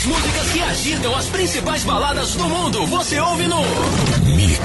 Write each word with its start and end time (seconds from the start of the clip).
As 0.00 0.06
músicas 0.06 0.50
que 0.52 0.62
agitam 0.62 1.14
as 1.14 1.26
principais 1.26 1.84
baladas 1.84 2.34
do 2.34 2.48
mundo, 2.48 2.86
você 2.86 3.20
ouve 3.20 3.46
no 3.46 3.60
Mix. 4.34 4.58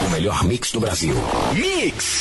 O 0.00 0.10
melhor 0.10 0.44
mix 0.44 0.70
do 0.70 0.78
Brasil. 0.78 1.16
Mix! 1.54 2.20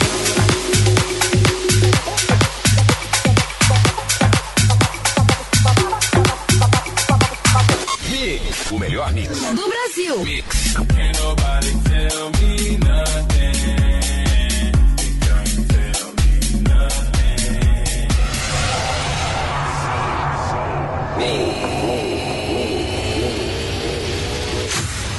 Melhor 8.81 9.13
mix 9.13 9.39
do 9.39 9.69
Brasil. 9.69 10.23
Mix. 10.23 10.75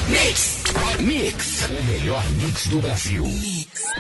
Mix. 0.09 0.63
Mix. 0.99 1.69
O 1.71 1.85
melhor 1.85 2.25
mix 2.31 2.67
do 2.67 2.81
Brasil. 2.81 3.25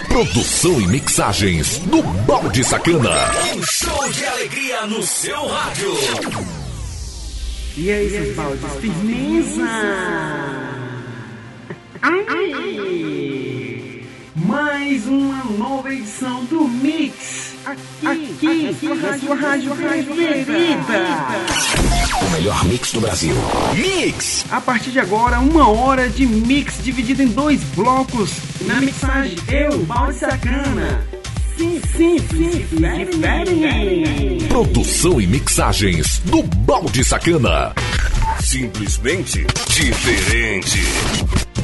Produção 0.08 0.80
e 0.80 0.88
mixagens 0.88 1.78
do 1.78 2.02
Balde 2.02 2.64
Sacana. 2.64 3.10
Um 3.54 3.62
show 3.62 4.10
de 4.10 4.26
alegria 4.26 4.86
no 4.88 5.02
seu 5.04 5.46
rádio. 5.46 6.61
E 7.74 7.90
aí, 7.90 8.10
seus 8.10 8.36
baldes, 8.36 8.60
firmeza! 8.80 9.64
Ai! 12.02 12.22
Mais 14.36 15.06
uma 15.06 15.42
nova 15.56 15.90
edição 15.92 16.44
do 16.44 16.68
Mix. 16.68 17.54
Aqui, 17.64 18.06
aqui, 18.06 18.68
aqui 18.68 18.88
na 18.88 19.18
sua 19.18 19.36
rádio 19.36 19.74
preferida. 19.74 20.92
O 22.20 22.30
melhor 22.32 22.62
mix 22.66 22.92
do 22.92 23.00
Brasil. 23.00 23.34
Mix! 23.74 24.44
A 24.50 24.60
partir 24.60 24.90
de 24.90 25.00
agora, 25.00 25.38
uma 25.40 25.66
hora 25.70 26.10
de 26.10 26.26
mix 26.26 26.82
dividido 26.82 27.22
em 27.22 27.28
dois 27.28 27.62
blocos. 27.74 28.32
Na 28.66 28.82
mixagem, 28.82 29.38
eu, 29.48 29.78
Balde 29.84 30.18
Sacana. 30.18 31.11
Sim, 31.56 31.80
sim, 31.96 32.18
sim, 32.18 32.66
diferente. 32.80 34.38
Produção 34.48 35.20
e 35.20 35.26
mixagens 35.26 36.20
do 36.24 36.42
Balde 36.42 37.04
Sacana. 37.04 37.72
Simplesmente 38.40 39.46
diferente. 39.68 40.80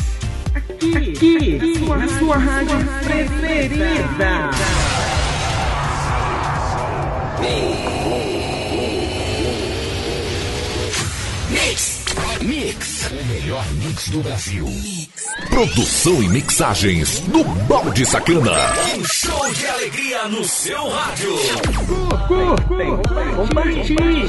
Aqui, 0.53 0.97
aqui, 0.97 1.55
aqui 1.55 1.79
na 1.79 1.85
sua, 1.85 1.97
na 1.97 2.07
sua 2.07 2.37
rádio, 2.37 2.73
rádio 2.73 2.89
preferida. 3.03 3.69
preferida. 3.69 5.10
Mix. 11.49 12.05
Mix. 12.41 13.09
O 13.11 13.25
melhor 13.25 13.65
mix 13.73 14.09
do 14.09 14.19
Brasil. 14.21 14.67
Produção 15.49 16.21
e 16.21 16.29
mixagens 16.29 17.19
do 17.21 17.43
Balde 17.43 18.05
Sacana. 18.05 18.51
Um 18.95 19.03
show 19.05 19.53
de 19.53 19.65
alegria 19.65 20.27
no 20.27 20.43
seu 20.43 20.87
rádio. 20.87 21.35
Compartilhe. 23.35 24.27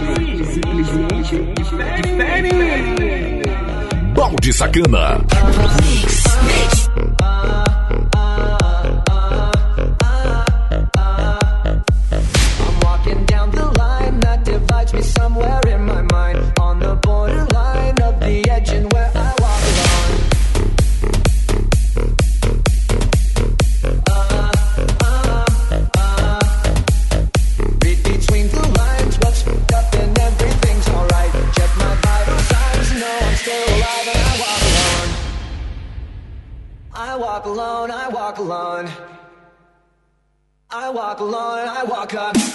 Simplesmente 0.54 1.36
diferente. 2.02 3.42
Balde 4.14 4.52
Sacana. 4.54 5.18
Mix. 5.82 6.24
Mix. 6.44 6.88
Me 14.92 15.02
somewhere 15.02 15.60
in 15.66 15.84
my 15.84 16.02
mind 16.12 16.52
on 16.60 16.78
the 16.78 16.94
borderline 16.96 18.00
of 18.02 18.20
the 18.20 18.50
edge 18.50 18.70
and 18.70 18.92
where 18.92 19.10
I 19.14 19.34
walk 19.40 19.62
alone. 19.70 20.20
Uh, 23.84 24.50
uh, 25.00 25.86
uh. 25.96 27.26
Read 27.82 28.02
between 28.02 28.48
the 28.48 28.74
lines, 28.78 29.16
what's 29.18 29.46
up 29.46 29.94
and 29.94 30.18
everything's 30.18 30.88
alright. 30.88 31.32
Check 31.54 31.70
my 31.78 31.94
vital 32.02 32.38
signs, 32.38 32.92
know 33.00 33.18
I'm 33.22 33.36
still 33.36 33.68
alive 33.74 34.08
and 34.12 34.22
I 34.30 34.34
walk 34.44 34.62
alone. 34.68 35.10
I 36.94 37.16
walk 37.16 37.44
alone, 37.46 37.90
I 37.90 38.08
walk 38.08 38.38
alone. 38.38 38.88
I 40.70 40.90
walk 40.90 41.20
alone, 41.20 41.68
I 41.68 41.84
walk 41.84 42.14
up. 42.14 42.51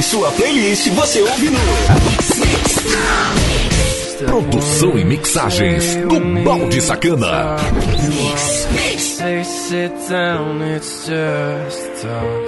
Em 0.00 0.02
sua 0.02 0.32
playlist, 0.32 0.88
você 0.88 1.20
ouve 1.20 1.50
no 1.50 1.58
Produção 4.24 4.98
e 4.98 5.04
mixagens 5.04 5.96
do 5.96 6.18
Balde 6.42 6.80
Sacana. 6.80 7.58
Say 8.96 9.44
sit 9.44 9.92
down, 10.08 10.62
it's 10.74 11.06
just 11.06 12.00
talk. 12.00 12.46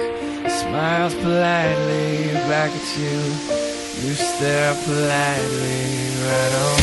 Smiles 0.49 1.13
politely 1.13 2.33
back 2.49 2.71
at 2.73 2.97
you. 2.97 3.21
You 4.01 4.15
stare 4.15 4.73
politely 4.85 6.09
right 6.25 6.55
on. 6.65 6.79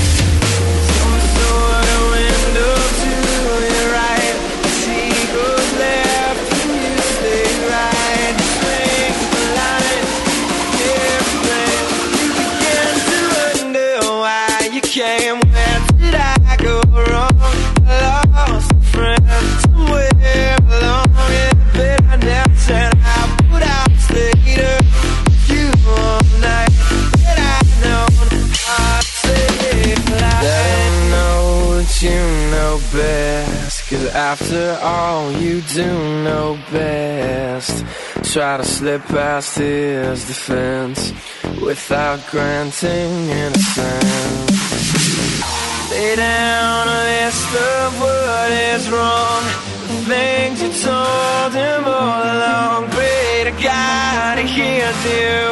Some 0.94 1.18
sort 1.34 1.86
of 1.96 2.02
window 2.12 2.74
to 2.78 2.99
your 2.99 2.99
after 34.70 34.86
all, 34.86 35.32
you 35.32 35.60
do 35.62 35.86
know 36.24 36.58
best. 36.70 37.84
Try 38.32 38.56
to 38.56 38.64
slip 38.64 39.02
past 39.06 39.58
his 39.58 40.26
defense 40.26 41.12
without 41.60 42.20
granting 42.30 43.28
innocence. 43.28 44.60
Lay 45.90 46.16
down 46.16 46.88
a 46.88 47.02
list 47.10 47.54
of 47.54 48.00
what 48.00 48.52
is 48.52 48.90
wrong. 48.90 49.42
The 49.88 50.04
things 50.06 50.62
you 50.62 50.72
told 50.82 51.52
him 51.52 51.84
all 51.84 52.22
along. 52.22 52.90
Pray 52.90 53.44
to 53.44 53.62
God 53.62 54.38
he 54.38 54.46
hears 54.46 55.04
you. 55.04 55.49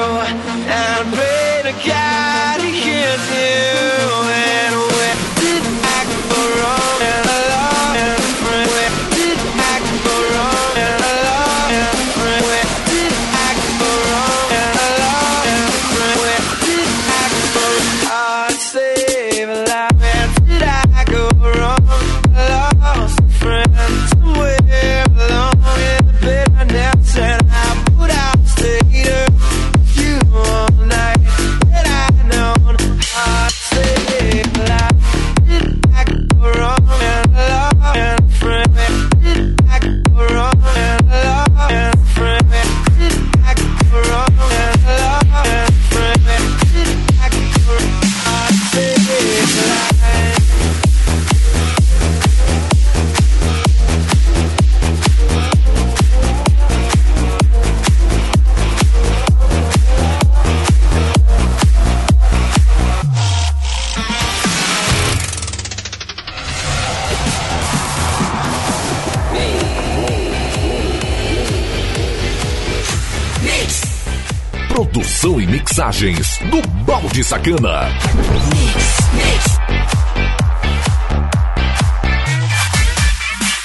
Sacana. 77.39 77.89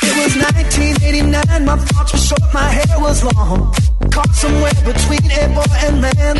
It 0.03 0.13
was 0.17 0.35
1989, 0.35 1.65
my 1.65 1.77
thoughts 1.77 2.13
were 2.13 2.19
short, 2.19 2.53
my 2.53 2.69
hair 2.69 2.99
was 2.99 3.23
long. 3.23 3.73
Caught 4.11 4.35
somewhere 4.35 4.73
between 4.85 5.31
a 5.31 5.47
boy 5.55 5.75
and 5.85 6.01
man. 6.01 6.37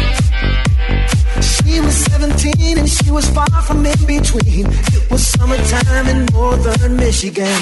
She 1.42 1.80
was 1.80 1.96
17 2.12 2.78
and 2.78 2.90
she 2.90 3.12
was 3.12 3.28
far 3.30 3.50
from 3.64 3.86
in 3.86 3.98
between. 4.06 4.68
It 4.68 5.10
was 5.10 5.26
summertime 5.28 6.08
in 6.08 6.26
northern 6.28 6.98
Michigan. 6.98 7.58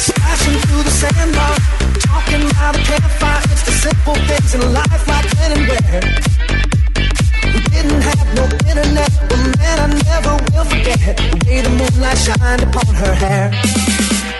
Splashing 0.00 0.58
through 0.64 0.82
the 0.82 0.90
sandbar, 0.90 1.56
talking 2.00 2.48
by 2.56 2.72
the 2.72 2.82
campfire. 2.88 3.42
It's 3.52 3.64
the 3.64 3.72
simple 3.72 4.14
things 4.14 4.54
in 4.54 4.72
life 4.72 5.08
like 5.08 5.26
when 5.34 5.52
and 5.52 5.68
where. 5.68 6.29
Internet, 8.70 9.10
but 9.28 9.40
man, 9.58 9.76
I 9.82 9.86
never 10.06 10.32
will 10.54 10.66
forget 10.70 11.16
the 11.18 11.38
way 11.46 11.58
the 11.60 11.72
moonlight 11.74 12.18
shined 12.18 12.62
upon 12.62 12.94
her 12.94 13.14
hair. 13.14 13.50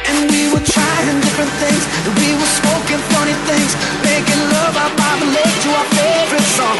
And 0.07 0.31
we 0.31 0.43
were 0.55 0.63
trying 0.63 1.19
different 1.21 1.53
things, 1.59 1.83
and 2.07 2.15
we 2.15 2.31
were 2.39 2.53
smoking 2.63 3.03
funny 3.11 3.37
things, 3.51 3.75
making 4.07 4.41
love 4.55 4.75
out 4.79 4.95
by 4.95 5.13
the 5.19 5.29
lake 5.35 5.57
to 5.67 5.71
our 5.75 5.89
favorite 5.99 6.49
song. 6.59 6.79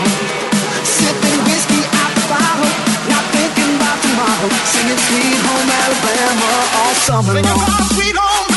Sipping 0.87 1.39
whiskey 1.51 1.83
out 2.01 2.13
the 2.15 2.25
bottle, 2.31 2.71
not 3.11 3.25
thinking 3.35 3.71
about 3.79 3.99
tomorrow, 3.99 4.49
singing 4.71 5.01
Sweet 5.11 5.39
Home 5.47 5.71
Alabama 5.83 6.51
all 6.79 6.95
summer 7.03 7.35
long. 7.35 7.59
Singing 7.59 7.87
Sweet 7.95 8.17
Home 8.17 8.50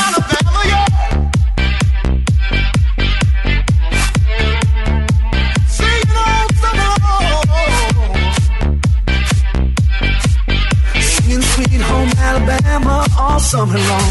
all 13.34 13.40
summer 13.40 13.78
long. 13.90 14.10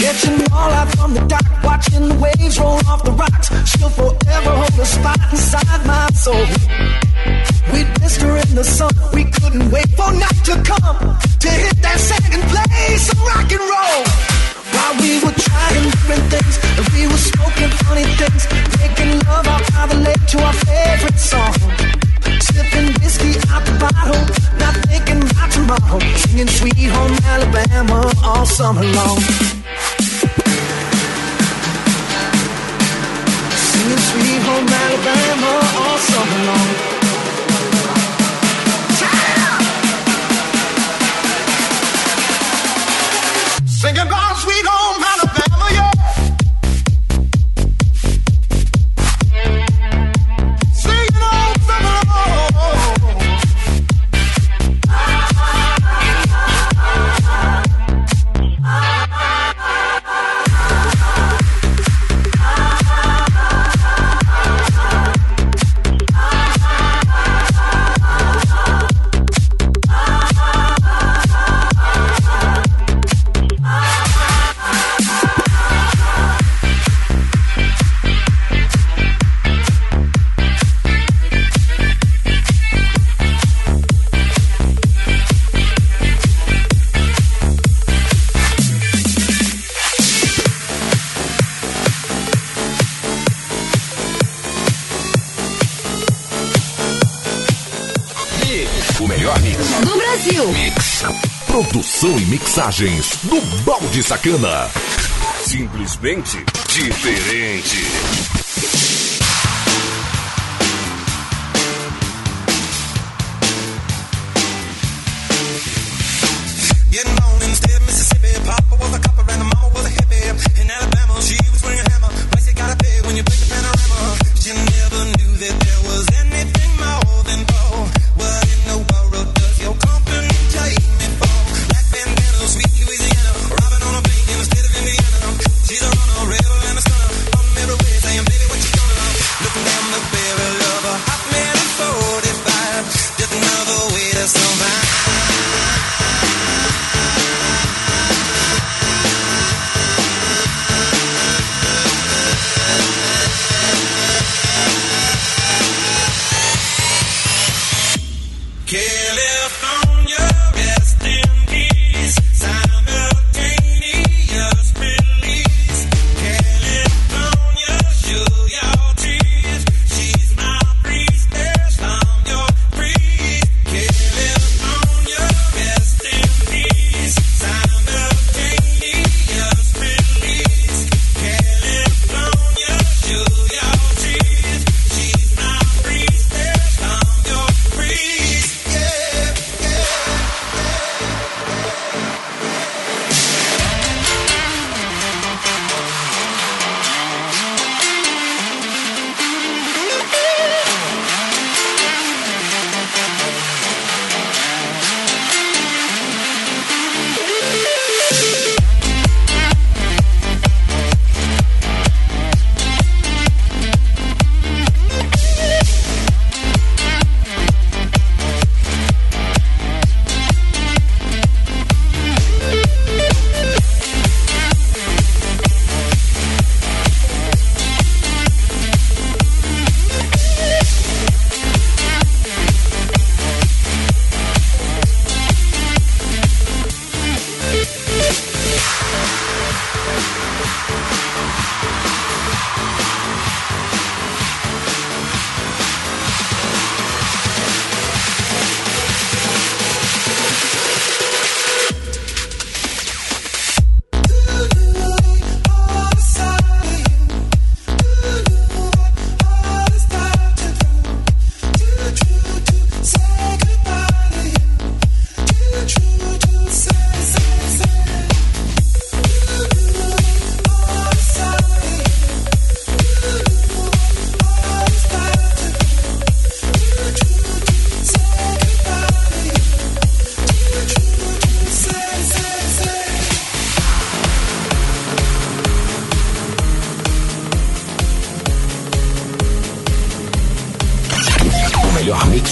Catching 0.00 0.40
all 0.50 0.70
out 0.80 0.88
from 0.96 1.12
the 1.12 1.20
dock, 1.28 1.44
watching 1.62 2.08
the 2.08 2.14
waves 2.14 2.58
roll 2.58 2.80
off 2.88 3.04
the 3.04 3.12
rocks. 3.12 3.48
She'll 3.70 3.90
forever 3.90 4.52
hold 4.60 4.76
a 4.80 4.86
spot 4.86 5.20
inside 5.30 5.80
my 5.84 6.08
soul. 6.24 6.46
We'd 7.70 7.90
missed 8.00 8.22
her 8.22 8.34
in 8.44 8.50
the 8.54 8.64
sun, 8.64 8.92
we 9.12 9.24
couldn't 9.24 9.70
wait 9.70 9.90
for 9.90 10.10
night 10.24 10.40
to 10.48 10.56
come 10.72 10.98
to 11.44 11.50
hit 11.64 11.76
that 11.84 11.98
second 12.00 12.42
place 12.52 13.12
of 13.12 13.20
rock 13.28 13.50
and 13.56 13.66
roll. 13.72 14.00
While 14.74 14.94
we 15.02 15.10
were 15.22 15.36
trying 15.46 15.84
different 15.92 16.24
things, 16.32 16.54
and 16.78 16.86
we 16.96 17.02
were 17.12 17.22
smoking 17.32 17.70
funny 17.84 18.08
things, 18.20 18.42
making 18.80 19.20
love 19.28 19.46
out 19.52 19.64
by 19.74 19.84
the 19.92 19.98
lake 20.00 20.24
to 20.32 20.38
our 20.40 20.56
favorite 20.64 21.18
song. 21.18 21.99
Sipping 22.52 22.92
whiskey 23.00 23.38
out 23.50 23.64
the 23.64 23.72
bottle, 23.78 24.22
not 24.58 24.74
thinking 24.88 25.22
about 25.30 25.50
tomorrow. 25.50 26.00
Singing 26.16 26.48
Sweet 26.48 26.90
Home 26.90 27.16
Alabama 27.24 28.12
all 28.24 28.46
summer 28.46 28.84
long. 28.84 29.18
Singing 33.70 34.02
Sweet 34.10 34.42
Home 34.48 34.68
Alabama 34.68 35.52
all 35.78 35.98
summer 35.98 36.44
long. 36.46 36.89
imagens 102.70 103.16
do 103.24 103.40
Balde 103.64 104.00
Sacana. 104.00 104.70
Simplesmente 105.42 106.44
diferente. 106.68 108.39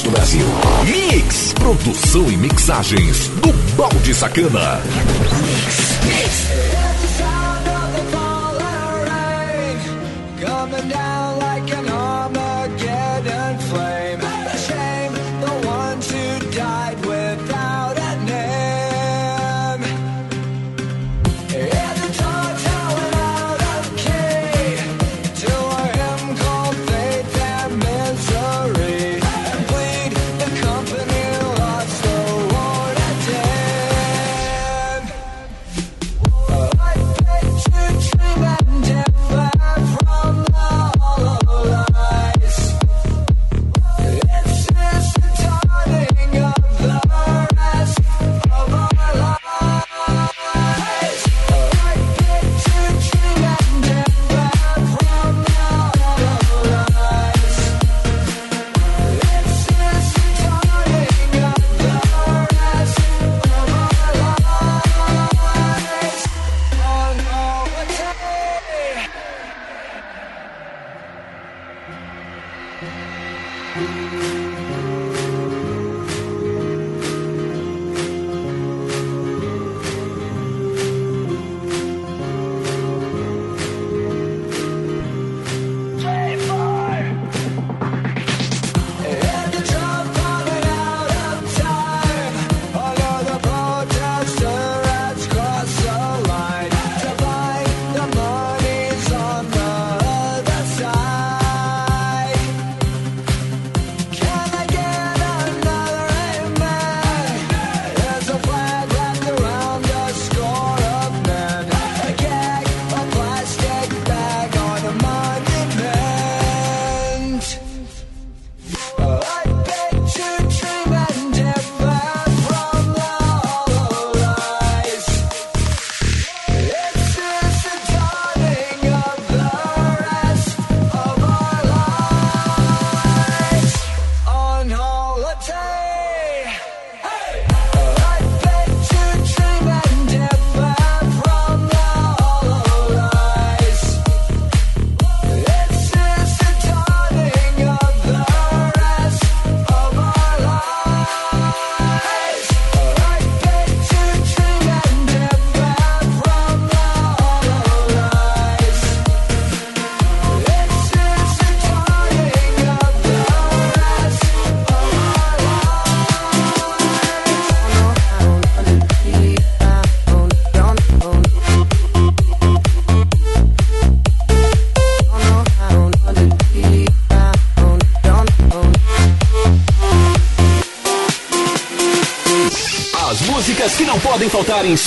do 0.08 0.10
Brasil. 0.10 0.46
Mix, 0.84 1.52
produção 1.52 2.30
e 2.30 2.36
mixagens 2.36 3.28
do 3.28 3.52
Balde 3.76 4.14
Sacana. 4.14 4.80
mix. 5.42 5.98
mix. 6.04 6.87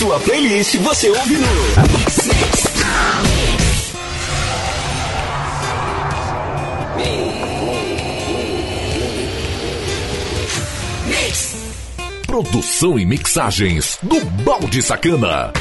Sua 0.01 0.19
playlist 0.19 0.77
você 0.77 1.11
ouve 1.11 1.35
no. 1.35 1.47
Mix. 11.05 11.55
Produção 12.25 12.97
e 12.97 13.05
mixagens 13.05 13.99
do 14.01 14.19
Balde 14.43 14.81
Sacana. 14.81 15.53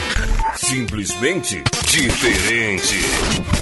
Simplesmente 0.57 1.62
diferente. 1.85 3.59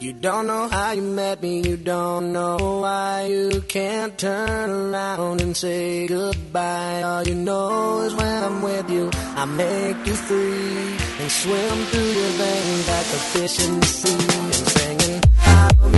You 0.00 0.14
don't 0.14 0.46
know 0.46 0.66
how 0.66 0.92
you 0.92 1.02
met 1.02 1.42
me, 1.42 1.60
you 1.60 1.76
don't 1.76 2.32
know 2.32 2.56
why 2.80 3.26
you 3.26 3.60
can't 3.68 4.16
turn 4.16 4.70
around 4.70 5.42
and 5.42 5.54
say 5.54 6.06
goodbye. 6.06 7.02
All 7.02 7.22
you 7.22 7.34
know 7.34 8.00
is 8.00 8.14
when 8.14 8.42
I'm 8.42 8.62
with 8.62 8.88
you, 8.88 9.10
I 9.12 9.44
make 9.44 10.06
you 10.06 10.14
free 10.14 10.96
and 11.20 11.30
swim 11.30 11.84
through 11.90 12.12
your 12.20 12.32
veins 12.40 12.88
like 12.88 13.08
a 13.18 13.20
fish 13.34 13.68
in 13.68 13.78
the 13.78 13.86
sea 13.86 14.38
and 14.38 14.54
singing, 14.54 15.22
I'll 15.38 15.90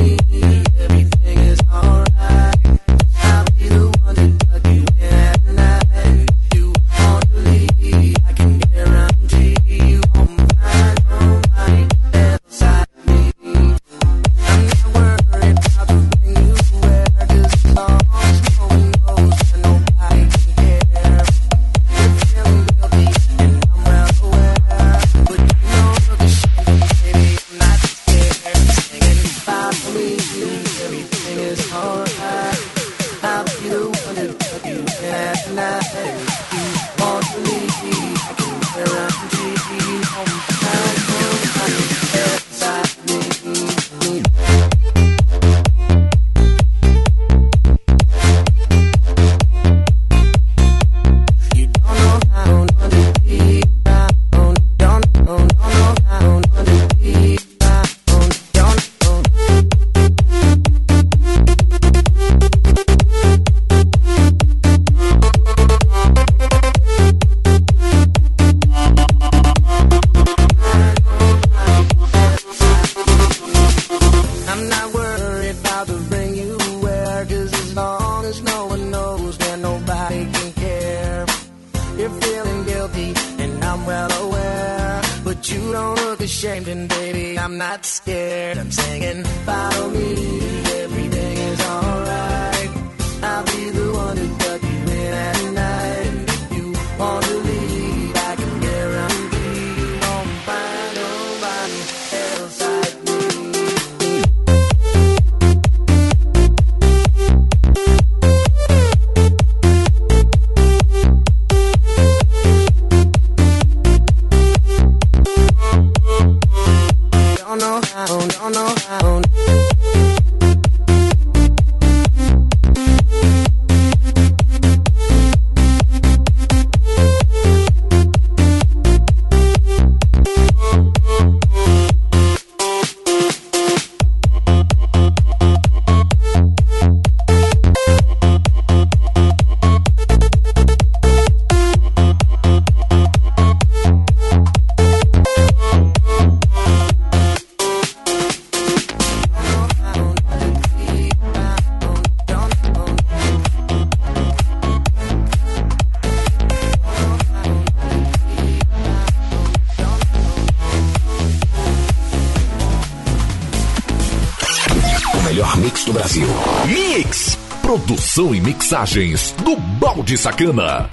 Mensagens 168.72 169.34
do 169.44 169.54
Balde 169.54 170.16
Sacana. 170.16 170.88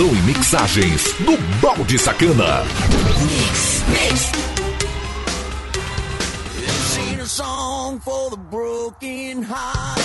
E 0.00 0.22
mixagens 0.22 1.12
do 1.18 1.36
Balde 1.60 1.98
Sacana. 1.98 2.64
Broken 8.50 9.42
hearted. 9.42 9.99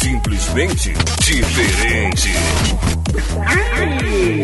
Simplesmente 0.00 0.92
diferente. 1.20 2.30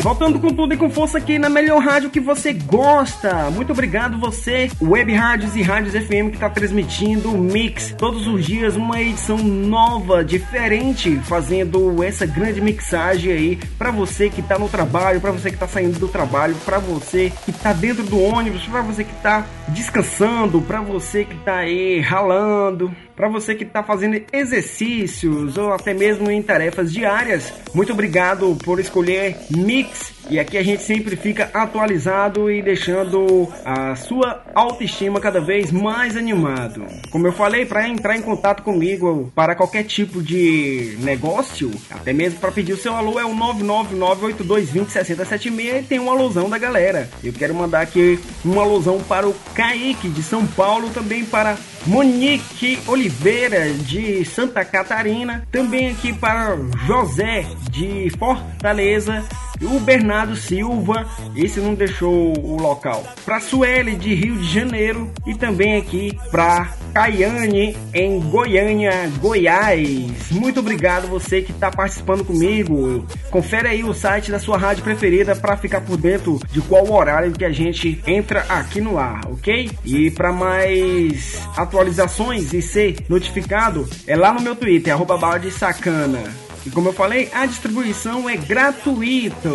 Voltando 0.02 0.40
com 0.40 0.52
tudo 0.52 0.74
e 0.74 0.76
com 0.76 0.90
força 0.90 1.18
aqui 1.18 1.38
na 1.38 1.48
melhor 1.48 1.80
rádio 1.80 2.10
que 2.10 2.20
você 2.20 2.52
gosta. 2.52 3.50
Muito 3.50 3.72
obrigado 3.72 4.18
você, 4.18 4.70
Web 4.80 5.12
Rádios 5.12 5.54
e 5.54 5.62
Rádios 5.62 5.94
FM 5.94 6.30
que 6.30 6.34
está 6.34 6.50
transmitindo 6.50 7.32
o 7.32 7.38
Mix 7.38 7.94
todos 7.96 8.26
os 8.26 8.44
dias 8.44 8.76
uma 8.76 9.00
edição 9.00 9.38
nova, 9.38 10.24
diferente, 10.24 11.16
fazendo 11.24 12.02
essa 12.02 12.26
grande 12.26 12.60
mixagem 12.60 13.32
aí 13.32 13.58
para 13.78 13.90
você 13.90 14.28
que 14.28 14.42
tá 14.42 14.58
no 14.58 14.68
trabalho, 14.68 15.20
para 15.20 15.30
você 15.30 15.50
que 15.50 15.56
tá 15.56 15.68
saindo 15.68 15.98
do 15.98 16.08
trabalho, 16.08 16.54
para 16.64 16.78
você 16.78 17.32
que 17.44 17.52
tá 17.52 17.72
dentro 17.72 18.02
do 18.02 18.20
ônibus, 18.20 18.66
para 18.66 18.82
você 18.82 19.04
que 19.04 19.14
tá 19.22 19.46
descansando, 19.68 20.60
para 20.60 20.80
você 20.80 21.24
que 21.24 21.36
tá 21.36 21.56
aí 21.56 22.00
ralando, 22.00 22.94
para 23.14 23.28
você 23.28 23.54
que 23.54 23.64
está 23.64 23.82
fazendo 23.82 24.20
exercícios 24.32 25.56
ou 25.56 25.72
até 25.72 25.94
mesmo 25.94 26.30
em 26.30 26.42
tarefas 26.42 26.92
diárias. 26.92 27.52
Muito 27.74 27.92
obrigado 27.92 28.56
por 28.64 28.80
escolher 28.80 29.36
Mix 29.50 30.12
e 30.30 30.38
aqui 30.38 30.56
a 30.56 30.62
gente 30.62 30.82
sempre 30.82 31.16
fica 31.16 31.50
atualizado 31.52 32.50
e 32.50 32.62
deixando 32.62 33.48
a 33.64 33.96
sua 33.96 34.42
autoestima 34.54 35.20
cada 35.20 35.40
vez 35.40 35.72
mais 35.72 36.16
animado. 36.16 36.86
Como 37.10 37.26
eu 37.26 37.32
falei, 37.32 37.66
para 37.66 37.88
entrar 37.88 38.16
em 38.16 38.22
contato 38.22 38.62
comigo 38.62 39.32
para 39.34 39.54
qualquer 39.54 39.84
tipo 39.84 40.22
de 40.22 40.96
negócio, 41.00 41.70
até 41.90 42.12
mesmo 42.12 42.38
para 42.38 42.52
pedir 42.52 42.72
o 42.72 42.78
seu 42.78 42.94
alô 42.94 43.18
é 43.18 43.24
o 43.24 43.34
99982206076 43.34 45.80
e 45.80 45.82
tem 45.82 45.98
um 45.98 46.10
alusão 46.10 46.48
da 46.48 46.58
galera. 46.58 47.10
Eu 47.22 47.32
quero 47.32 47.54
mandar 47.54 47.82
aqui 47.82 48.18
um 48.44 48.60
alusão 48.60 49.00
para 49.00 49.28
o 49.28 49.34
Kaique 49.54 50.08
de 50.08 50.22
São 50.22 50.46
Paulo, 50.46 50.90
também 50.90 51.24
para 51.24 51.56
Monique 51.86 52.78
Oliveira 52.86 53.72
de 53.72 54.24
Santa 54.24 54.64
Catarina, 54.64 55.46
também 55.50 55.90
aqui 55.90 56.12
para 56.12 56.56
José 56.86 57.44
de 57.70 58.08
Fortaleza 58.18 59.24
o 59.64 59.78
Bernardo 59.78 60.34
Silva, 60.34 61.06
esse 61.36 61.60
não 61.60 61.74
deixou 61.74 62.36
o 62.38 62.60
local. 62.60 63.04
Para 63.24 63.40
Sueli 63.40 63.94
de 63.94 64.14
Rio 64.14 64.36
de 64.36 64.52
Janeiro 64.52 65.10
e 65.26 65.34
também 65.34 65.76
aqui 65.76 66.18
para 66.30 66.72
Caiane 66.92 67.76
em 67.94 68.20
Goiânia, 68.20 69.10
Goiás. 69.20 70.30
Muito 70.30 70.60
obrigado 70.60 71.08
você 71.08 71.42
que 71.42 71.52
está 71.52 71.70
participando 71.70 72.24
comigo. 72.24 73.06
Confere 73.30 73.68
aí 73.68 73.84
o 73.84 73.94
site 73.94 74.30
da 74.30 74.38
sua 74.38 74.58
rádio 74.58 74.82
preferida 74.82 75.34
para 75.34 75.56
ficar 75.56 75.80
por 75.80 75.96
dentro 75.96 76.40
de 76.50 76.60
qual 76.62 76.90
horário 76.90 77.32
que 77.32 77.44
a 77.44 77.52
gente 77.52 78.02
entra 78.06 78.44
aqui 78.48 78.80
no 78.80 78.98
ar, 78.98 79.20
ok? 79.26 79.70
E 79.84 80.10
para 80.10 80.32
mais 80.32 81.40
atualizações 81.72 82.52
e 82.52 82.60
ser 82.60 82.98
notificado 83.08 83.88
é 84.06 84.14
lá 84.14 84.34
no 84.34 84.42
meu 84.42 84.54
Twitter, 84.54 84.92
arroba 84.92 85.18
sacana. 85.50 86.22
E 86.66 86.70
como 86.70 86.90
eu 86.90 86.92
falei, 86.92 87.30
a 87.32 87.46
distribuição 87.46 88.28
é 88.28 88.36
gratuita 88.36 89.48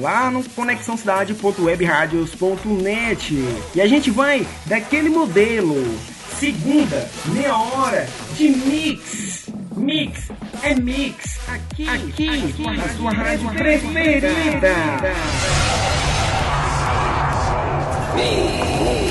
lá 0.00 0.28
no 0.30 0.42
conexãocidade.webradios.net. 0.50 3.34
E 3.74 3.80
a 3.80 3.86
gente 3.86 4.10
vai 4.10 4.46
daquele 4.66 5.08
modelo, 5.08 5.74
segunda, 6.38 7.08
meia 7.26 7.56
hora 7.56 8.06
de 8.36 8.48
mix. 8.48 9.48
Mix 9.76 10.28
é 10.62 10.74
mix 10.74 11.38
aqui, 11.48 11.88
aqui, 11.88 12.28
aqui 12.28 12.76
na 12.76 12.88
sua 12.90 13.10
rádio 13.12 13.48
preferida. 13.50 14.74
Mix. 18.14 19.09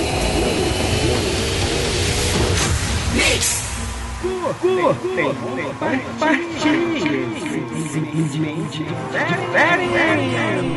Curtem, 4.62 5.34
compartilhem, 5.80 7.30
simplesmente 7.90 8.84
diferem. 8.84 9.90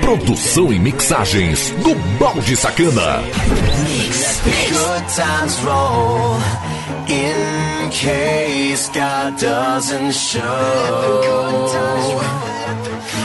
Produção 0.00 0.72
e 0.72 0.78
mixagens 0.78 1.70
do 1.82 1.94
Balde 2.18 2.56
Sacana. 2.56 3.22
Good 4.44 5.04
times 5.14 5.58
roll 5.64 6.36
in 7.08 7.90
case 7.90 8.88
God 8.94 9.36
doesn't 9.40 10.12
show. 10.12 10.40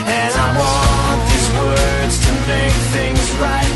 And 0.06 0.34
I 0.34 0.56
want 0.58 1.20
these 1.30 1.48
words 1.52 2.18
to 2.18 2.32
make 2.48 2.74
things 2.92 3.30
right, 3.40 3.67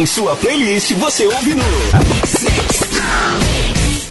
em 0.00 0.06
sua 0.06 0.34
playlist 0.36 0.94
você 0.94 1.26
ouve 1.26 1.54
no 1.54 1.62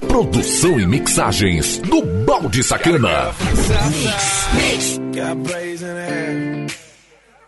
Produção 0.08 0.80
e 0.80 0.86
mixagens 0.86 1.80
do 1.80 2.04
Balde 2.26 2.62
Sacana. 2.62 3.34
Got 5.12 5.44
braids 5.44 5.82
in 5.82 5.88
her 5.88 6.06
hair. 6.06 6.68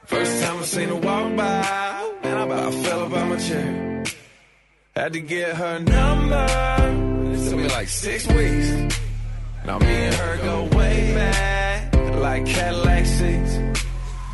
First 0.06 0.44
time 0.44 0.60
I 0.60 0.64
seen 0.64 0.90
her 0.90 0.96
walk 0.96 1.36
by, 1.36 1.62
and 2.24 2.40
I 2.40 2.44
about 2.44 2.74
fell 2.74 3.06
about 3.06 3.28
my 3.28 3.38
chair. 3.38 4.04
Had 4.96 5.14
to 5.14 5.20
get 5.20 5.56
her 5.56 5.80
number. 5.80 6.46
It 7.34 7.50
took 7.50 7.60
me 7.60 7.68
like 7.68 7.90
six 7.90 8.28
weeks. 8.28 8.98
Now 9.66 9.78
me 9.80 9.86
and 9.86 10.16
her 10.16 10.38
go 10.38 10.64
way 10.78 11.14
back, 11.14 11.94
like 12.20 12.46
Cadillac 12.48 13.06
seats. 13.06 13.60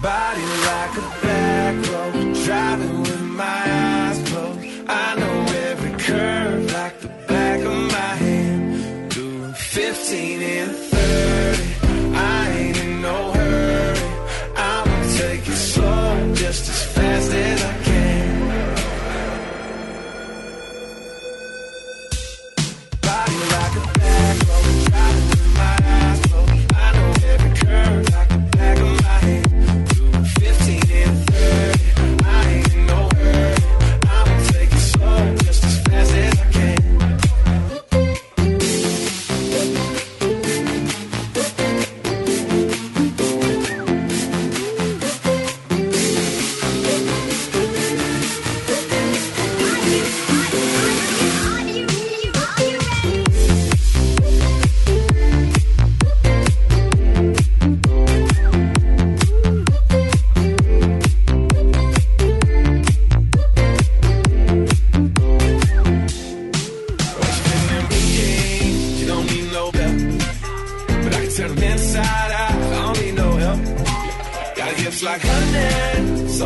Body 0.01 0.41
like 0.41 0.97
a 0.97 1.01
back 1.21 1.75
road, 1.91 2.35
driving 2.45 3.01
with 3.01 3.16
my 3.37 3.43
eyes 3.45 4.29
closed. 4.29 4.59
I 4.87 5.15
know 5.19 5.37
every 5.69 5.91
curve 5.99 6.73
like 6.73 6.99
the 6.99 7.09
back 7.27 7.59
of 7.59 7.77
my 7.97 8.13
hand. 8.25 9.11
Doing 9.11 9.53
15 9.53 10.41
and 10.41 10.86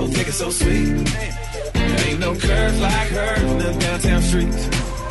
so 0.02 0.08
thick 0.08 0.28
so 0.28 0.50
sweet. 0.50 1.06
There 1.74 2.08
ain't 2.08 2.20
no 2.20 2.34
curves 2.36 2.80
like 2.80 3.10
hers 3.10 3.44
on 3.44 3.58
them 3.60 3.80
downtown 3.80 4.22
streets. 4.22 4.68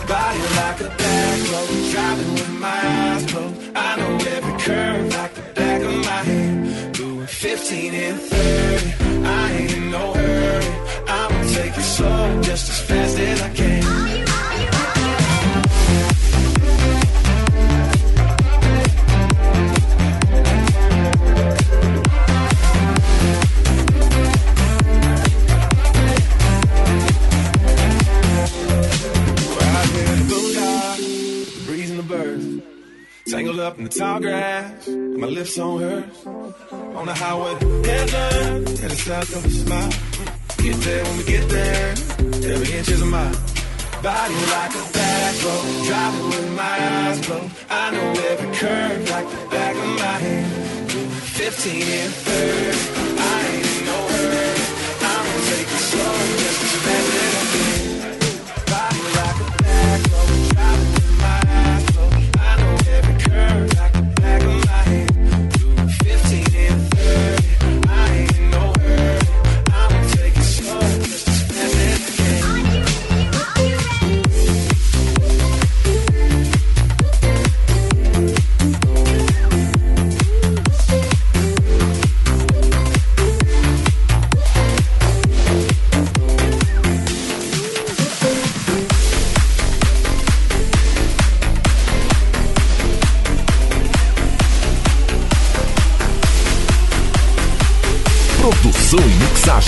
Body 0.09 0.40
like 0.61 0.81
a 0.81 0.90
back 1.03 1.38
road, 1.53 1.90
driving 1.92 2.33
with 2.35 2.53
my 2.59 2.81
eyes 2.98 3.26
closed. 3.31 3.57
I 3.76 3.96
know 3.98 4.14
every 4.37 4.57
curve 4.66 5.14
like 5.14 5.35
the 5.35 5.42
back 5.55 5.83
of 5.83 5.94
my 6.11 6.22
hand. 6.31 6.94
Doing 6.94 7.26
15 7.26 7.94
and 7.94 8.20
30, 8.20 9.26
I 9.26 9.53
ain't 9.53 9.73
in 9.77 9.90
no 9.90 10.12
hurry. 10.12 10.73
I'ma 11.06 11.42
take 11.54 11.77
it 11.77 11.88
slow, 11.96 12.42
just 12.42 12.69
as 12.71 12.81
fast 12.88 13.19
as 13.19 13.42
I 13.42 13.50
can. 13.54 13.69
Tall 34.11 34.21
grass, 34.21 34.88
my 34.88 35.27
lips 35.27 35.58
on 35.58 35.81
hers. 35.81 36.27
On 36.98 37.06
the 37.06 37.15
highway, 37.15 37.54
heaven, 37.90 38.67
headed 38.81 39.00
south 39.06 39.37
of 39.37 39.44
a 39.44 39.50
smile. 39.50 39.92
Get 40.65 40.77
there 40.87 41.04
when 41.04 41.17
we 41.19 41.25
get 41.25 41.48
there, 41.48 41.90
every 42.52 42.71
inch 42.79 42.88
is 42.88 43.02
a 43.02 43.06
mile. 43.06 43.38
Body 44.02 44.38
like 44.56 44.75
a 44.83 44.85
back 44.98 45.35
road, 45.44 45.67
driving 45.87 46.27
with 46.33 46.50
my 46.63 46.77
eyes 46.96 47.19
closed. 47.27 47.52
I 47.71 47.90
know 47.94 48.08
every 48.31 48.50
curve 48.61 49.11
like 49.15 49.29
the 49.35 49.40
back 49.54 49.75
of 49.85 49.90
my 50.04 50.17
hand. 50.27 50.50
15 50.90 51.83
and 51.83 52.13
30, 52.13 52.40
I 53.19 53.38
ain't 53.50 53.67
in 53.73 53.81
no 53.90 53.98
hurry. 54.15 54.50
I'ma 55.13 55.35
take 55.50 55.71
it 55.77 55.85
slow, 55.90 56.17
just 56.42 56.58
as 56.67 56.75
fast 56.85 57.08
as 57.23 57.33
I 57.40 57.44
can. 57.52 57.79
Body 58.73 59.02
like 59.19 59.38
a 59.44 59.48
back 59.63 60.00
road, 60.13 60.29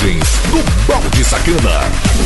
mixagens 0.02 0.38
do 0.50 0.62
Balde 0.86 1.24
Sacana. 1.24 2.21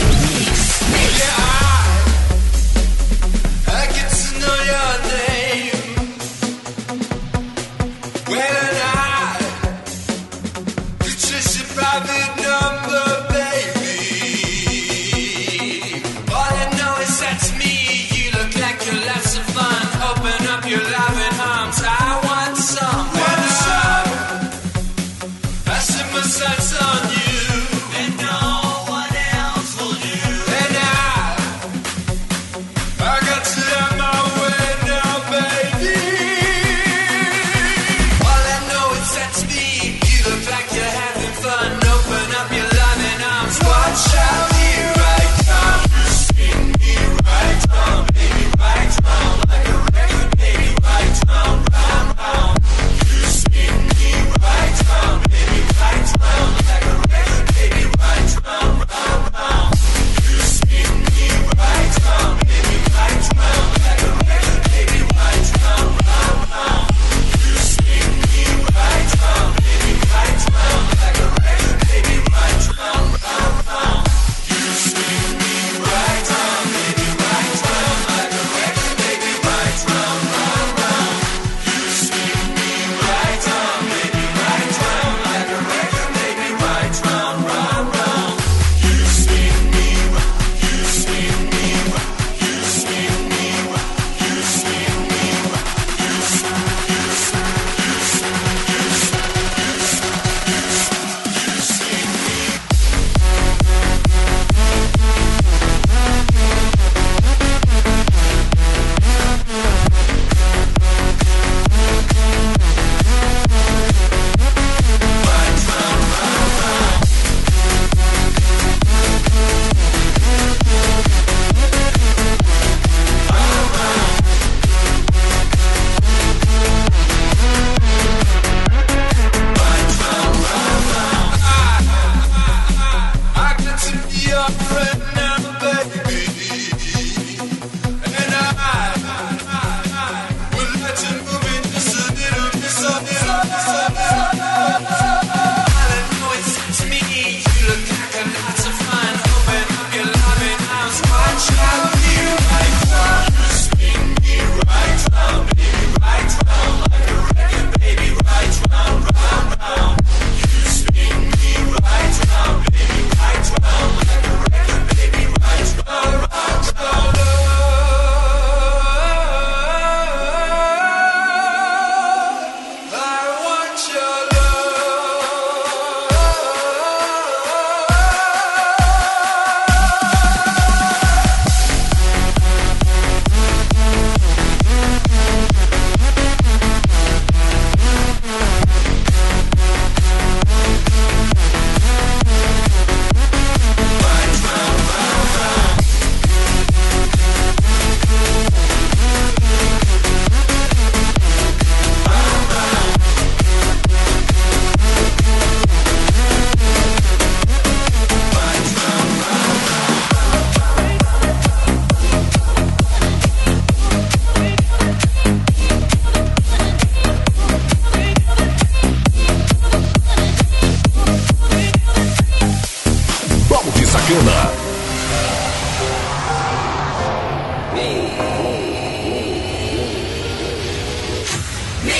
чемпиона. 224.06 224.40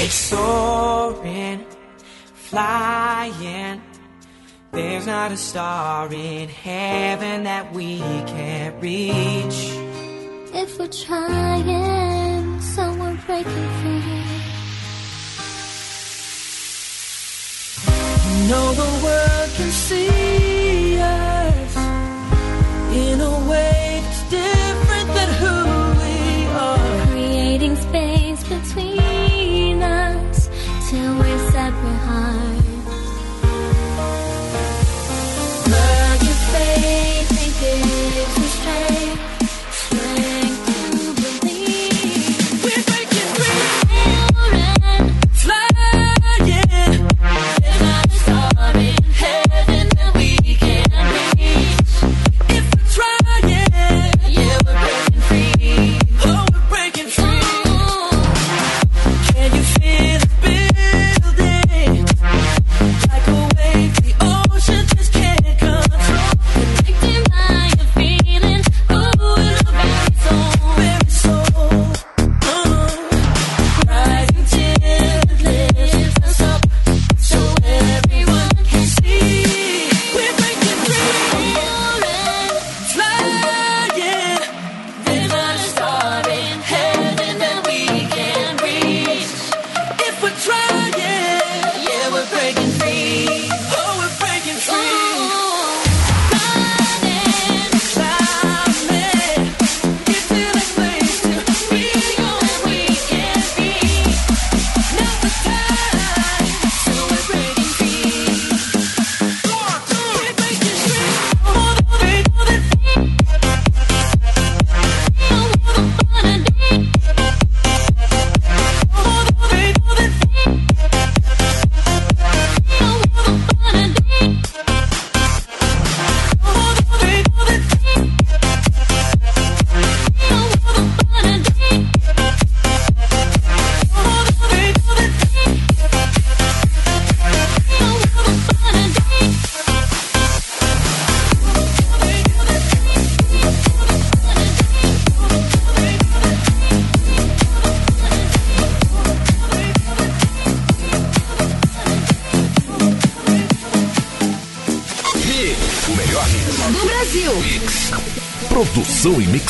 Soaring, 0.08 1.64
flying. 2.34 3.82
There's 4.72 5.06
not 5.06 5.32
a 5.32 5.36
star 5.36 6.12
in 6.12 6.48
heaven 6.48 7.44
that 7.44 7.72
we 7.72 7.98
can't 8.32 8.80
reach. 8.80 9.60
If 10.62 10.78
we're 10.78 10.88
trying, 10.88 12.60
someone 12.60 13.18
breaking 13.26 13.68
free. 13.78 14.26
know 18.48 18.72
the 18.82 18.90
world 19.04 19.50
can 19.56 19.70
see 19.70 20.98
us 21.00 21.35
in 22.96 23.20
a 23.20 23.48
way. 23.48 23.85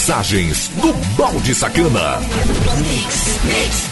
mensagens 0.06 0.68
do 0.80 0.92
Balde 1.16 1.52
Sacana. 1.52 2.20
Mix, 2.78 3.40
mix. 3.42 3.85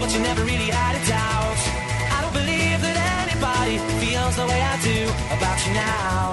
but 0.00 0.12
you 0.14 0.20
never 0.20 0.42
really 0.44 0.70
had 0.70 0.96
a 0.96 1.06
doubt. 1.06 1.60
I 2.16 2.22
don't 2.22 2.32
believe 2.32 2.80
that 2.80 2.96
anybody 3.20 3.76
feels 4.00 4.34
the 4.36 4.46
way 4.46 4.60
I 4.60 4.76
do 4.80 4.98
about 5.36 5.58
you 5.66 5.72
now. 5.74 6.32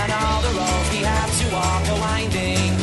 And 0.00 0.12
all 0.12 0.40
the 0.42 0.52
roads 0.60 0.88
we 0.92 1.00
have 1.02 1.32
to 1.40 1.46
walk 1.54 1.82
are 1.88 2.00
winding. 2.00 2.79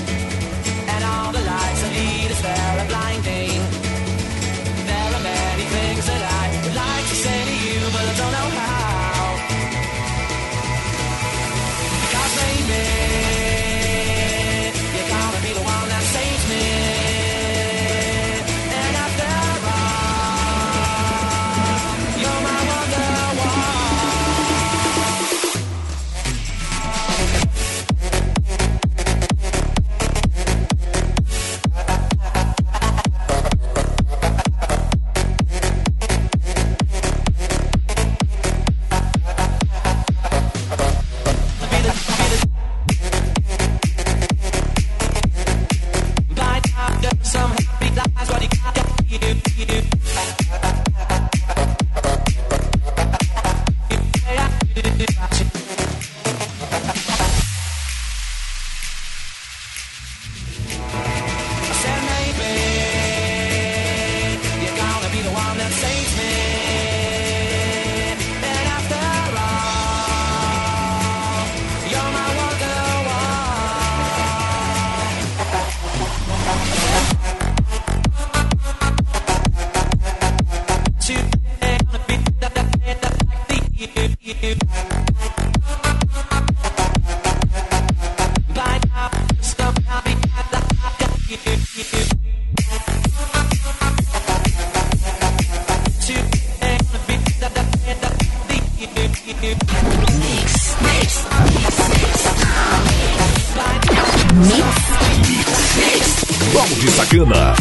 Cama. 107.09 107.55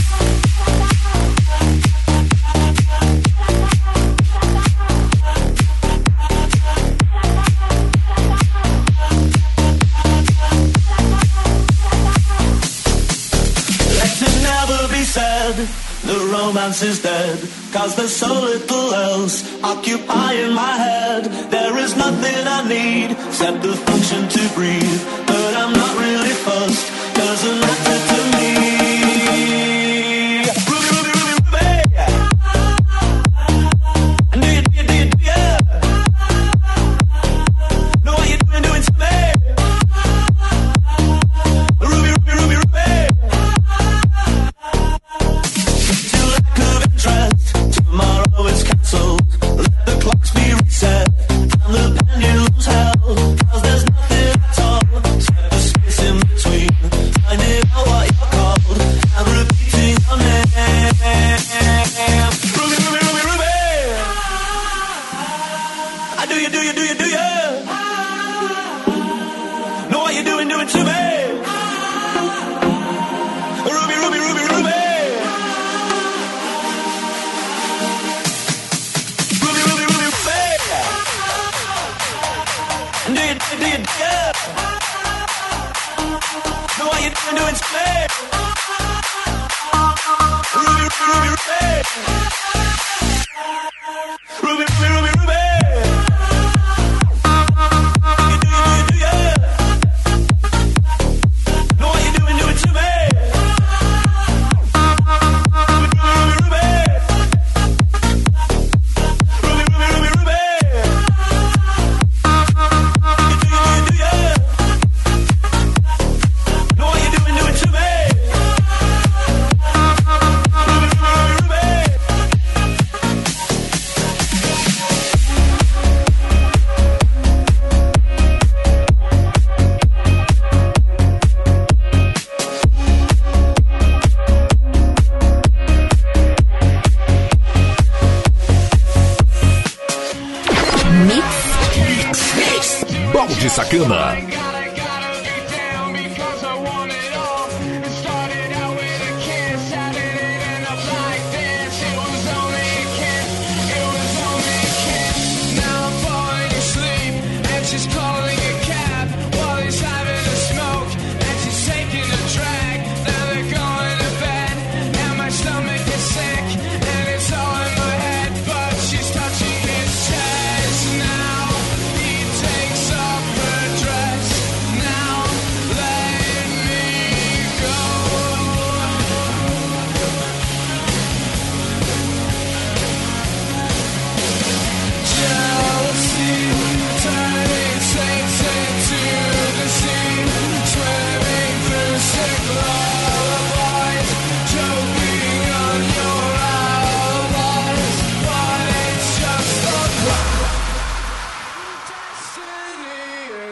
the 16.07 16.19
romance 16.33 16.83
is 16.83 17.03
dead. 17.03 17.39
Cause 17.73 17.95
there's 17.95 18.15
so 18.15 18.33
little 18.33 18.95
else 18.95 19.45
occupying 19.63 20.53
my 20.53 20.77
head. 20.77 21.25
There 21.51 21.79
is 21.79 21.97
nothing 21.97 22.47
I 22.47 22.69
need 22.69 23.11
except 23.13 23.63
the 23.63 23.75
function 23.75 24.29
to 24.29 24.55
breathe. 24.55 25.01
But 25.27 25.55
I'm 25.55 25.73
not 25.73 25.97
really 25.99 26.35
fussed, 26.45 26.87
doesn't 27.15 27.61
matter 27.61 27.99
to 28.11 28.39
me. 28.39 28.46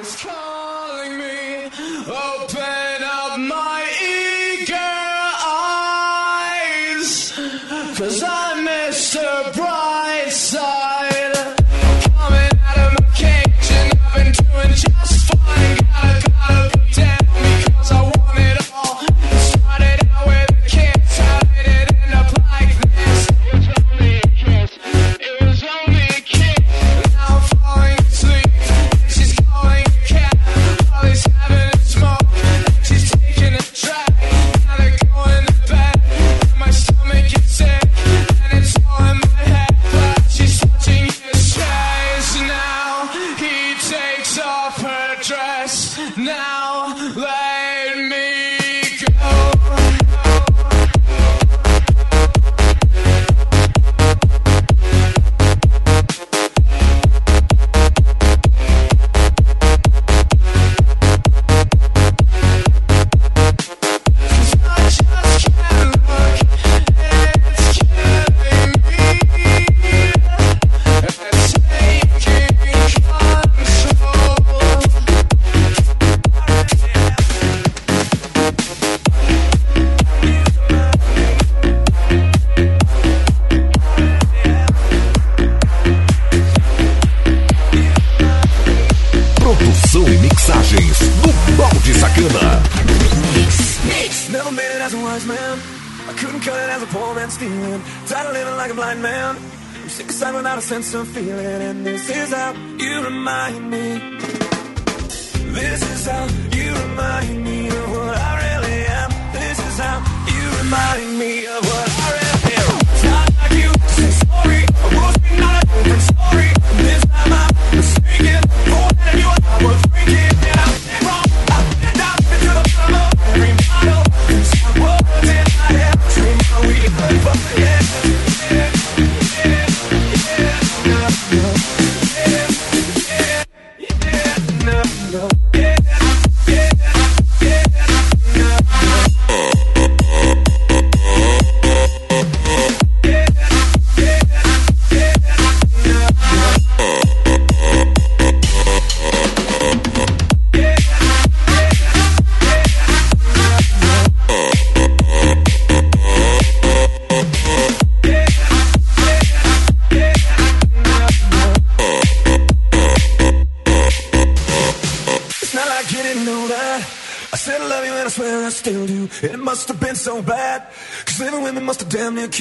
is 0.05 0.17
calling 0.17 1.17
me. 1.17 1.71
Open. 2.07 2.84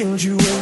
awakened 0.01 0.23
you. 0.23 0.52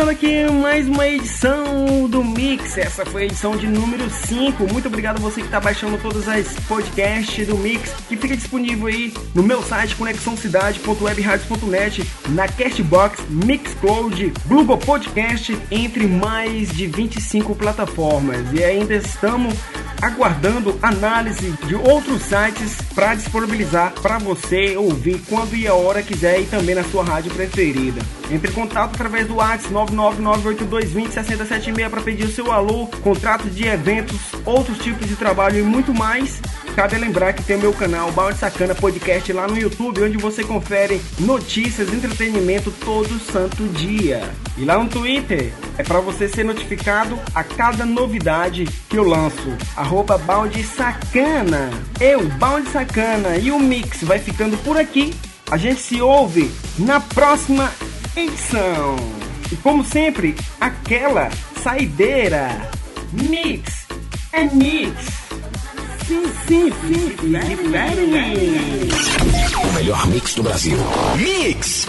Finalizando 0.00 0.10
aqui 0.10 0.50
mais 0.50 0.88
uma 0.88 1.06
edição 1.06 2.08
do 2.08 2.24
Mix. 2.24 2.78
Essa 2.78 3.04
foi 3.04 3.24
a 3.24 3.26
edição 3.26 3.54
de 3.54 3.66
número 3.66 4.08
5. 4.08 4.66
Muito 4.72 4.88
obrigado 4.88 5.18
a 5.18 5.20
você 5.20 5.42
que 5.42 5.46
está 5.46 5.60
baixando 5.60 5.98
todas 5.98 6.26
as 6.26 6.54
podcasts 6.60 7.46
do 7.46 7.58
Mix, 7.58 7.92
que 8.08 8.16
fica 8.16 8.34
disponível 8.34 8.86
aí 8.86 9.12
no 9.34 9.42
meu 9.42 9.62
site 9.62 9.94
conexãocidade.webradios.net, 9.96 12.10
na 12.30 12.48
Castbox, 12.48 13.20
Mixcloud, 13.28 14.32
Google 14.46 14.78
Podcast, 14.78 15.54
entre 15.70 16.06
mais 16.06 16.70
de 16.70 16.86
25 16.86 17.54
plataformas. 17.54 18.50
E 18.54 18.64
ainda 18.64 18.94
estamos 18.94 19.52
aguardando 20.00 20.78
análise 20.80 21.50
de 21.66 21.74
outros 21.74 22.22
sites 22.22 22.78
para 22.94 23.14
disponibilizar 23.14 23.92
para 24.00 24.16
você 24.16 24.78
ouvir 24.78 25.20
quando 25.28 25.54
e 25.54 25.68
a 25.68 25.74
hora 25.74 26.02
quiser 26.02 26.40
e 26.40 26.46
também 26.46 26.74
na 26.74 26.84
sua 26.84 27.04
rádio 27.04 27.30
preferida. 27.32 28.00
Entre 28.30 28.50
em 28.50 28.54
contato 28.54 28.94
através 28.94 29.26
do 29.26 29.36
WhatsApp 29.36 29.74
99982206076 29.92 31.90
para 31.90 32.00
pedir 32.00 32.24
o 32.24 32.32
seu 32.32 32.52
alô, 32.52 32.86
contrato 33.02 33.50
de 33.50 33.66
eventos, 33.66 34.18
outros 34.44 34.78
tipos 34.78 35.08
de 35.08 35.16
trabalho 35.16 35.58
e 35.58 35.62
muito 35.62 35.92
mais. 35.92 36.40
Cabe 36.76 36.96
lembrar 36.96 37.32
que 37.32 37.42
tem 37.42 37.56
o 37.56 37.60
meu 37.60 37.72
canal 37.72 38.12
Balde 38.12 38.38
Sacana 38.38 38.74
Podcast 38.74 39.32
lá 39.32 39.48
no 39.48 39.58
YouTube, 39.58 40.04
onde 40.04 40.16
você 40.16 40.44
confere 40.44 41.00
notícias, 41.18 41.92
entretenimento 41.92 42.70
todo 42.70 43.18
santo 43.18 43.64
dia. 43.68 44.22
E 44.56 44.64
lá 44.64 44.78
no 44.78 44.88
Twitter 44.88 45.52
é 45.76 45.82
para 45.82 46.00
você 46.00 46.28
ser 46.28 46.44
notificado 46.44 47.18
a 47.34 47.42
cada 47.42 47.84
novidade 47.84 48.64
que 48.88 48.96
eu 48.96 49.02
lanço. 49.04 49.56
Arroba 49.76 50.16
Balde 50.16 50.62
Sacana. 50.62 51.70
Eu, 52.00 52.28
Balde 52.38 52.68
Sacana 52.68 53.36
e 53.36 53.50
o 53.50 53.58
Mix 53.58 54.04
vai 54.04 54.20
ficando 54.20 54.56
por 54.58 54.76
aqui. 54.76 55.12
A 55.50 55.56
gente 55.56 55.80
se 55.80 56.00
ouve 56.00 56.48
na 56.78 57.00
próxima 57.00 57.72
edição. 58.16 58.96
E 59.50 59.56
como 59.56 59.84
sempre, 59.84 60.36
aquela 60.60 61.30
saideira. 61.62 62.70
Mix 63.12 63.86
é 64.32 64.44
mix. 64.44 65.20
Sim, 66.06 66.24
sim, 66.46 66.72
sim, 66.86 67.14
diferente. 67.18 68.58
O 69.62 69.72
melhor 69.74 70.06
mix 70.08 70.34
do 70.34 70.42
Brasil. 70.42 70.76
Mix! 71.16 71.86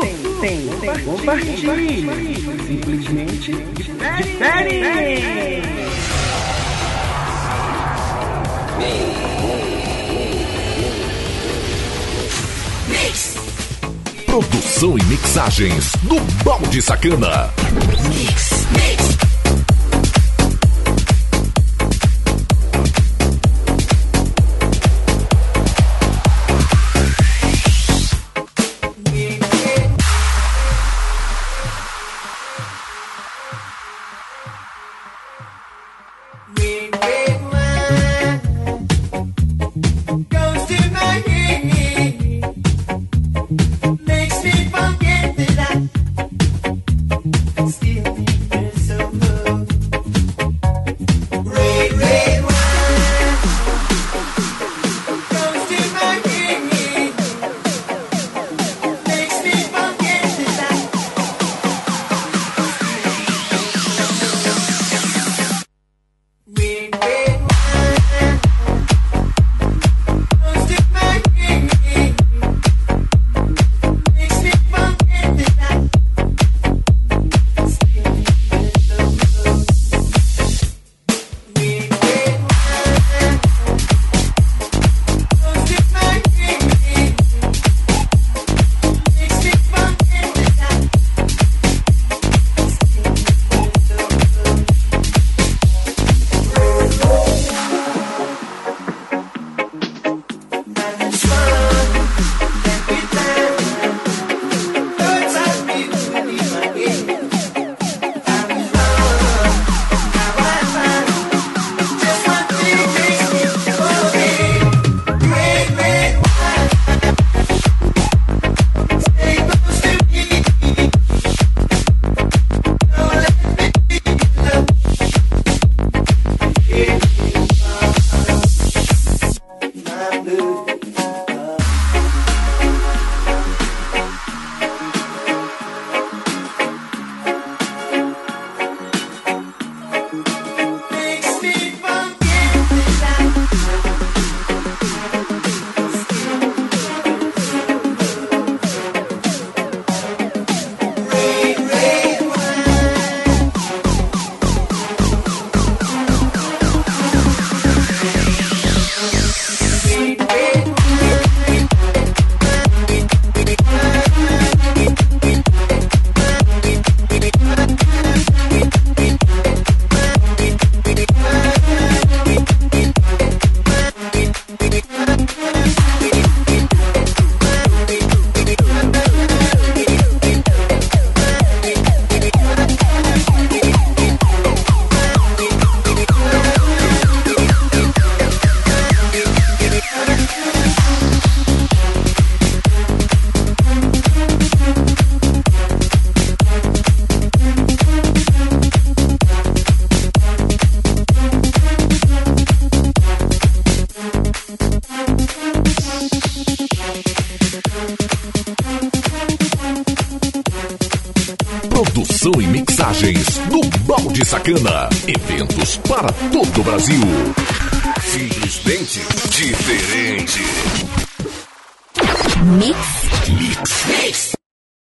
Tem, 0.00 0.16
tem, 0.40 0.68
tem. 0.80 1.04
Compartilhe. 1.04 2.06
Simplesmente 2.66 3.52
diferente. 3.76 5.14
Produção 14.34 14.98
e 14.98 15.04
mixagens 15.04 15.92
do 16.02 16.18
Balde 16.42 16.82
Sacana. 16.82 17.54
Goes 18.72 19.13